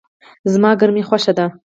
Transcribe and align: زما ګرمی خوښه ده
زما 0.53 0.71
ګرمی 0.79 1.03
خوښه 1.07 1.33
ده 1.37 1.45